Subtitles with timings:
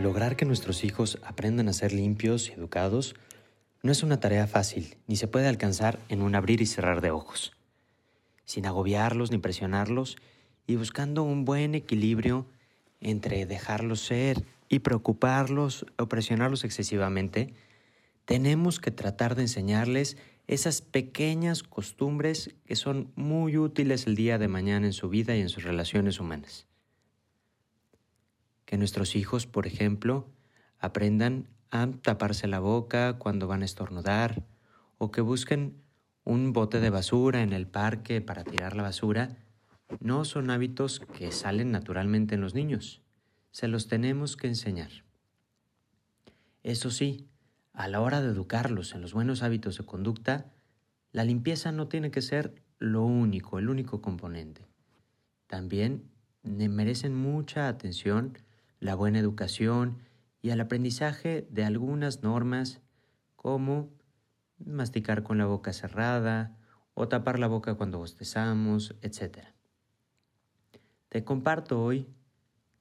[0.00, 3.16] Lograr que nuestros hijos aprendan a ser limpios y educados
[3.82, 7.10] no es una tarea fácil, ni se puede alcanzar en un abrir y cerrar de
[7.10, 7.52] ojos.
[8.46, 10.16] Sin agobiarlos ni presionarlos
[10.66, 12.46] y buscando un buen equilibrio
[13.02, 17.52] entre dejarlos ser y preocuparlos o presionarlos excesivamente,
[18.24, 24.48] tenemos que tratar de enseñarles esas pequeñas costumbres que son muy útiles el día de
[24.48, 26.69] mañana en su vida y en sus relaciones humanas
[28.70, 30.28] que nuestros hijos, por ejemplo,
[30.78, 34.44] aprendan a taparse la boca cuando van a estornudar
[34.96, 35.82] o que busquen
[36.22, 39.36] un bote de basura en el parque para tirar la basura,
[39.98, 43.02] no son hábitos que salen naturalmente en los niños.
[43.50, 44.92] Se los tenemos que enseñar.
[46.62, 47.26] Eso sí,
[47.72, 50.52] a la hora de educarlos en los buenos hábitos de conducta,
[51.10, 54.68] la limpieza no tiene que ser lo único, el único componente.
[55.48, 56.08] También
[56.44, 58.38] merecen mucha atención
[58.80, 59.98] la buena educación
[60.42, 62.80] y al aprendizaje de algunas normas
[63.36, 63.90] como
[64.58, 66.56] masticar con la boca cerrada
[66.94, 69.46] o tapar la boca cuando bostezamos, etc.
[71.08, 72.08] Te comparto hoy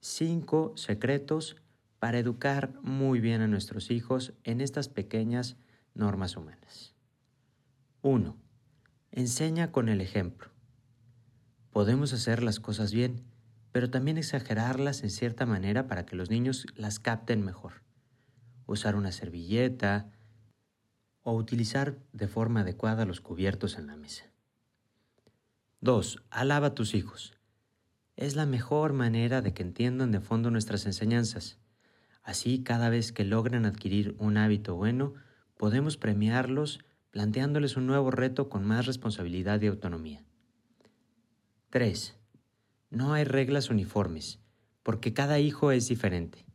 [0.00, 1.56] cinco secretos
[1.98, 5.56] para educar muy bien a nuestros hijos en estas pequeñas
[5.94, 6.94] normas humanas.
[8.02, 8.36] 1.
[9.10, 10.50] Enseña con el ejemplo.
[11.70, 13.24] Podemos hacer las cosas bien,
[13.78, 17.84] pero también exagerarlas en cierta manera para que los niños las capten mejor.
[18.66, 20.10] Usar una servilleta
[21.22, 24.24] o utilizar de forma adecuada los cubiertos en la mesa.
[25.80, 26.24] 2.
[26.28, 27.38] Alaba a tus hijos.
[28.16, 31.60] Es la mejor manera de que entiendan de fondo nuestras enseñanzas.
[32.24, 35.14] Así, cada vez que logran adquirir un hábito bueno,
[35.56, 36.80] podemos premiarlos
[37.12, 40.24] planteándoles un nuevo reto con más responsabilidad y autonomía.
[41.70, 42.17] 3.
[42.90, 44.40] No hay reglas uniformes,
[44.82, 46.46] porque cada hijo es diferente.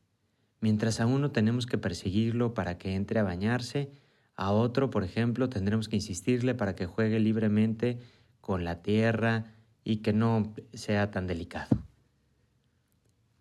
[0.61, 3.91] Mientras a uno tenemos que perseguirlo para que entre a bañarse,
[4.35, 7.99] a otro, por ejemplo, tendremos que insistirle para que juegue libremente
[8.41, 11.77] con la tierra y que no sea tan delicado.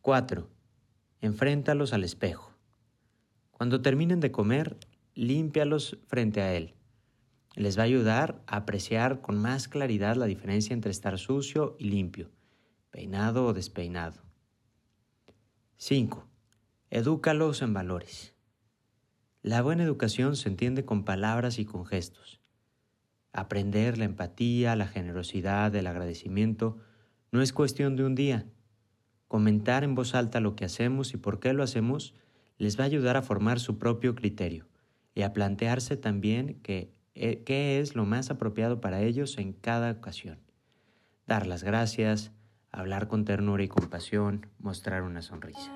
[0.02, 0.50] 4.
[1.22, 2.52] Enfréntalos al espejo.
[3.52, 4.76] Cuando terminen de comer,
[5.14, 6.74] límpialos frente a él.
[7.54, 11.84] Les va a ayudar a apreciar con más claridad la diferencia entre estar sucio y
[11.84, 12.28] limpio
[12.92, 14.20] peinado o despeinado.
[15.76, 16.28] 5.
[16.90, 18.34] Edúcalos en valores.
[19.40, 22.42] La buena educación se entiende con palabras y con gestos.
[23.32, 26.80] Aprender la empatía, la generosidad, el agradecimiento
[27.30, 28.44] no es cuestión de un día.
[29.26, 32.14] Comentar en voz alta lo que hacemos y por qué lo hacemos
[32.58, 34.68] les va a ayudar a formar su propio criterio
[35.14, 40.40] y a plantearse también qué es lo más apropiado para ellos en cada ocasión.
[41.26, 42.32] Dar las gracias,
[42.72, 45.70] hablar con ternura y compasión, mostrar una sonrisa.